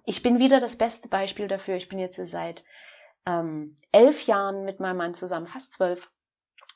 ich 0.05 0.23
bin 0.23 0.39
wieder 0.39 0.61
das 0.61 0.77
beste 0.77 1.09
Beispiel 1.09 1.49
dafür. 1.49 1.77
Ich 1.77 1.89
bin 1.89 1.99
jetzt 1.99 2.21
seit 2.27 2.65
ähm, 3.27 3.77
elf 3.91 4.27
Jahren 4.27 4.65
mit 4.65 4.81
meinem 4.81 4.99
Mann 4.99 5.15
zusammen, 5.15 5.47
fast 5.47 5.75
zwölf. 5.75 6.11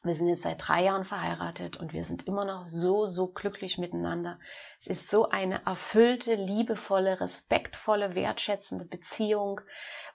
Wir 0.03 0.15
sind 0.15 0.29
jetzt 0.29 0.43
seit 0.43 0.67
drei 0.67 0.85
Jahren 0.85 1.05
verheiratet 1.05 1.77
und 1.77 1.93
wir 1.93 2.05
sind 2.05 2.27
immer 2.27 2.45
noch 2.45 2.67
so, 2.67 3.05
so 3.05 3.29
glücklich 3.29 3.79
miteinander. 3.79 4.39
Es 4.79 4.87
ist 4.87 5.11
so 5.11 5.29
eine 5.29 5.67
erfüllte, 5.67 6.37
liebevolle, 6.37 7.21
respektvolle, 7.21 8.15
wertschätzende 8.15 8.85
Beziehung, 8.85 9.61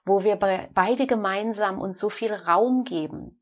wo 0.05 0.23
wir 0.23 0.35
beide 0.35 1.07
gemeinsam 1.07 1.79
uns 1.79 1.99
so 1.99 2.09
viel 2.09 2.33
Raum 2.33 2.83
geben. 2.83 3.41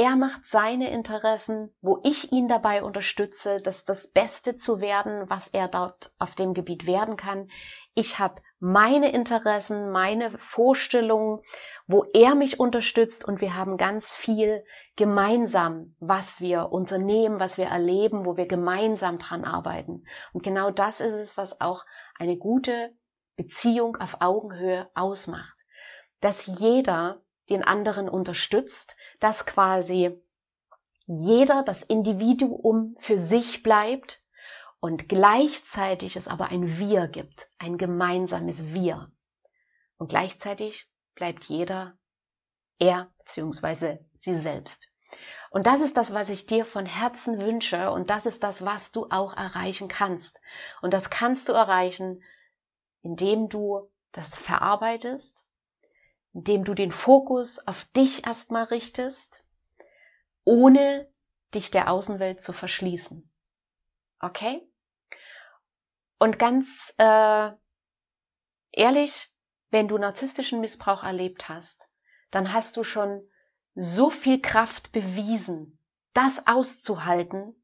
Er 0.00 0.14
macht 0.14 0.46
seine 0.46 0.90
Interessen, 0.92 1.74
wo 1.80 1.98
ich 2.04 2.30
ihn 2.30 2.46
dabei 2.46 2.84
unterstütze, 2.84 3.60
das 3.60 3.84
das 3.84 4.06
Beste 4.06 4.54
zu 4.54 4.80
werden, 4.80 5.28
was 5.28 5.48
er 5.48 5.66
dort 5.66 6.12
auf 6.20 6.36
dem 6.36 6.54
Gebiet 6.54 6.86
werden 6.86 7.16
kann. 7.16 7.50
Ich 7.94 8.20
habe 8.20 8.40
meine 8.60 9.10
Interessen, 9.10 9.90
meine 9.90 10.38
Vorstellungen, 10.38 11.40
wo 11.88 12.04
er 12.14 12.36
mich 12.36 12.60
unterstützt 12.60 13.26
und 13.26 13.40
wir 13.40 13.56
haben 13.56 13.76
ganz 13.76 14.14
viel 14.14 14.64
gemeinsam, 14.94 15.96
was 15.98 16.40
wir 16.40 16.70
unternehmen, 16.70 17.40
was 17.40 17.58
wir 17.58 17.66
erleben, 17.66 18.24
wo 18.24 18.36
wir 18.36 18.46
gemeinsam 18.46 19.18
dran 19.18 19.44
arbeiten. 19.44 20.04
Und 20.32 20.44
genau 20.44 20.70
das 20.70 21.00
ist 21.00 21.14
es, 21.14 21.36
was 21.36 21.60
auch 21.60 21.84
eine 22.16 22.36
gute 22.36 22.92
Beziehung 23.34 23.96
auf 23.96 24.20
Augenhöhe 24.20 24.88
ausmacht. 24.94 25.57
Dass 26.20 26.46
jeder 26.46 27.22
den 27.48 27.62
anderen 27.62 28.08
unterstützt, 28.08 28.96
dass 29.20 29.46
quasi 29.46 30.20
jeder 31.06 31.62
das 31.62 31.82
Individuum 31.82 32.96
für 32.98 33.16
sich 33.16 33.62
bleibt 33.62 34.22
und 34.80 35.08
gleichzeitig 35.08 36.16
es 36.16 36.28
aber 36.28 36.48
ein 36.48 36.78
Wir 36.78 37.08
gibt, 37.08 37.48
ein 37.58 37.78
gemeinsames 37.78 38.72
Wir. 38.74 39.10
Und 39.96 40.08
gleichzeitig 40.10 40.90
bleibt 41.14 41.44
jeder 41.44 41.96
er 42.78 43.10
bzw. 43.18 43.98
sie 44.14 44.36
selbst. 44.36 44.88
Und 45.50 45.66
das 45.66 45.80
ist 45.80 45.96
das, 45.96 46.12
was 46.12 46.28
ich 46.28 46.46
dir 46.46 46.64
von 46.64 46.84
Herzen 46.84 47.40
wünsche 47.40 47.90
und 47.90 48.10
das 48.10 48.26
ist 48.26 48.42
das, 48.42 48.64
was 48.64 48.92
du 48.92 49.06
auch 49.10 49.34
erreichen 49.34 49.88
kannst. 49.88 50.38
Und 50.82 50.92
das 50.92 51.10
kannst 51.10 51.48
du 51.48 51.54
erreichen, 51.54 52.22
indem 53.00 53.48
du 53.48 53.90
das 54.12 54.34
verarbeitest, 54.36 55.46
indem 56.38 56.62
du 56.62 56.74
den 56.74 56.92
Fokus 56.92 57.58
auf 57.66 57.84
dich 57.86 58.24
erstmal 58.24 58.62
richtest, 58.62 59.42
ohne 60.44 61.10
dich 61.52 61.72
der 61.72 61.90
Außenwelt 61.90 62.40
zu 62.40 62.52
verschließen. 62.52 63.28
Okay? 64.20 64.62
Und 66.20 66.38
ganz 66.38 66.94
äh, 66.96 67.50
ehrlich, 68.70 69.28
wenn 69.70 69.88
du 69.88 69.98
narzisstischen 69.98 70.60
Missbrauch 70.60 71.02
erlebt 71.02 71.48
hast, 71.48 71.88
dann 72.30 72.52
hast 72.52 72.76
du 72.76 72.84
schon 72.84 73.28
so 73.74 74.08
viel 74.08 74.40
Kraft 74.40 74.92
bewiesen, 74.92 75.80
das 76.14 76.46
auszuhalten, 76.46 77.60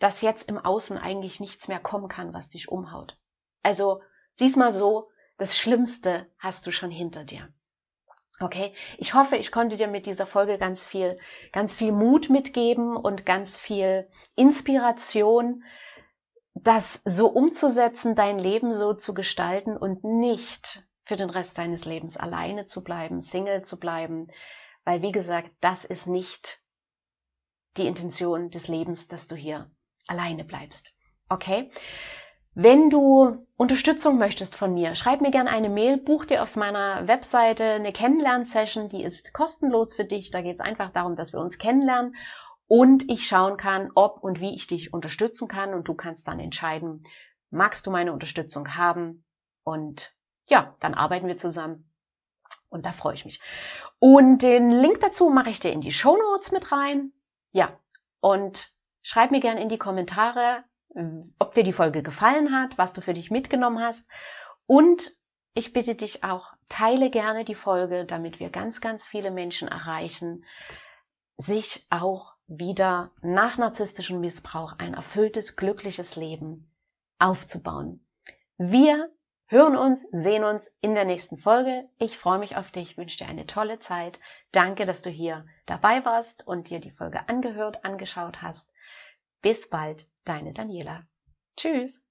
dass 0.00 0.22
jetzt 0.22 0.48
im 0.48 0.58
Außen 0.58 0.98
eigentlich 0.98 1.38
nichts 1.38 1.68
mehr 1.68 1.78
kommen 1.78 2.08
kann, 2.08 2.34
was 2.34 2.48
dich 2.48 2.68
umhaut. 2.68 3.16
Also 3.62 4.02
sieh's 4.34 4.56
mal 4.56 4.72
so, 4.72 5.08
das 5.38 5.56
Schlimmste 5.56 6.28
hast 6.40 6.66
du 6.66 6.72
schon 6.72 6.90
hinter 6.90 7.22
dir. 7.22 7.52
Okay, 8.42 8.74
ich 8.98 9.14
hoffe, 9.14 9.36
ich 9.36 9.52
konnte 9.52 9.76
dir 9.76 9.86
mit 9.86 10.04
dieser 10.04 10.26
Folge 10.26 10.58
ganz 10.58 10.84
viel, 10.84 11.16
ganz 11.52 11.74
viel 11.74 11.92
Mut 11.92 12.28
mitgeben 12.28 12.96
und 12.96 13.24
ganz 13.24 13.56
viel 13.56 14.08
Inspiration, 14.34 15.62
das 16.54 17.02
so 17.04 17.28
umzusetzen, 17.28 18.16
dein 18.16 18.40
Leben 18.40 18.72
so 18.72 18.94
zu 18.94 19.14
gestalten 19.14 19.76
und 19.76 20.02
nicht 20.02 20.82
für 21.04 21.14
den 21.14 21.30
Rest 21.30 21.56
deines 21.56 21.84
Lebens 21.84 22.16
alleine 22.16 22.66
zu 22.66 22.82
bleiben, 22.82 23.20
Single 23.20 23.62
zu 23.62 23.78
bleiben, 23.78 24.26
weil 24.84 25.02
wie 25.02 25.12
gesagt, 25.12 25.52
das 25.60 25.84
ist 25.84 26.08
nicht 26.08 26.60
die 27.76 27.86
Intention 27.86 28.50
des 28.50 28.66
Lebens, 28.66 29.06
dass 29.06 29.28
du 29.28 29.36
hier 29.36 29.70
alleine 30.08 30.42
bleibst. 30.44 30.92
Okay? 31.28 31.70
Wenn 32.54 32.90
du 32.90 33.46
Unterstützung 33.56 34.18
möchtest 34.18 34.56
von 34.56 34.74
mir, 34.74 34.94
schreib 34.94 35.22
mir 35.22 35.30
gerne 35.30 35.48
eine 35.48 35.70
Mail, 35.70 35.96
buch 35.96 36.26
dir 36.26 36.42
auf 36.42 36.54
meiner 36.54 37.08
Webseite 37.08 37.64
eine 37.64 37.92
Kennenlern-Session, 37.92 38.90
die 38.90 39.02
ist 39.02 39.32
kostenlos 39.32 39.94
für 39.94 40.04
dich. 40.04 40.30
Da 40.30 40.42
geht 40.42 40.56
es 40.56 40.60
einfach 40.60 40.90
darum, 40.90 41.16
dass 41.16 41.32
wir 41.32 41.40
uns 41.40 41.56
kennenlernen 41.56 42.14
und 42.66 43.08
ich 43.10 43.26
schauen 43.26 43.56
kann, 43.56 43.90
ob 43.94 44.22
und 44.22 44.40
wie 44.40 44.54
ich 44.54 44.66
dich 44.66 44.92
unterstützen 44.92 45.48
kann 45.48 45.72
und 45.72 45.88
du 45.88 45.94
kannst 45.94 46.28
dann 46.28 46.40
entscheiden, 46.40 47.04
magst 47.50 47.86
du 47.86 47.90
meine 47.90 48.12
Unterstützung 48.12 48.76
haben 48.76 49.24
und 49.64 50.14
ja, 50.48 50.76
dann 50.80 50.94
arbeiten 50.94 51.28
wir 51.28 51.38
zusammen 51.38 51.90
und 52.68 52.84
da 52.84 52.92
freue 52.92 53.14
ich 53.14 53.24
mich. 53.24 53.40
Und 53.98 54.42
den 54.42 54.70
Link 54.70 55.00
dazu 55.00 55.30
mache 55.30 55.50
ich 55.50 55.60
dir 55.60 55.72
in 55.72 55.80
die 55.80 55.92
Show 55.92 56.16
Notes 56.16 56.52
mit 56.52 56.70
rein. 56.70 57.12
Ja, 57.52 57.78
und 58.20 58.72
schreib 59.00 59.30
mir 59.30 59.40
gerne 59.40 59.62
in 59.62 59.68
die 59.68 59.78
Kommentare, 59.78 60.64
ob 61.38 61.54
dir 61.54 61.64
die 61.64 61.72
Folge 61.72 62.02
gefallen 62.02 62.54
hat, 62.54 62.76
was 62.78 62.92
du 62.92 63.00
für 63.00 63.14
dich 63.14 63.30
mitgenommen 63.30 63.80
hast. 63.80 64.08
Und 64.66 65.12
ich 65.54 65.72
bitte 65.72 65.94
dich 65.94 66.24
auch, 66.24 66.52
teile 66.68 67.10
gerne 67.10 67.44
die 67.44 67.54
Folge, 67.54 68.04
damit 68.04 68.40
wir 68.40 68.50
ganz, 68.50 68.80
ganz 68.80 69.06
viele 69.06 69.30
Menschen 69.30 69.68
erreichen, 69.68 70.44
sich 71.36 71.86
auch 71.90 72.34
wieder 72.46 73.10
nach 73.22 73.58
narzisstischem 73.58 74.20
Missbrauch 74.20 74.78
ein 74.78 74.94
erfülltes, 74.94 75.56
glückliches 75.56 76.16
Leben 76.16 76.70
aufzubauen. 77.18 78.04
Wir 78.56 79.10
hören 79.46 79.76
uns, 79.76 80.06
sehen 80.12 80.44
uns 80.44 80.74
in 80.80 80.94
der 80.94 81.04
nächsten 81.04 81.36
Folge. 81.36 81.88
Ich 81.98 82.18
freue 82.18 82.38
mich 82.38 82.56
auf 82.56 82.70
dich, 82.70 82.96
wünsche 82.96 83.18
dir 83.18 83.28
eine 83.28 83.46
tolle 83.46 83.78
Zeit. 83.78 84.18
Danke, 84.52 84.86
dass 84.86 85.02
du 85.02 85.10
hier 85.10 85.46
dabei 85.66 86.04
warst 86.04 86.46
und 86.46 86.70
dir 86.70 86.80
die 86.80 86.90
Folge 86.90 87.28
angehört, 87.28 87.84
angeschaut 87.84 88.40
hast. 88.40 88.72
Bis 89.42 89.68
bald, 89.68 90.06
deine 90.24 90.52
Daniela. 90.52 91.06
Tschüss. 91.56 92.02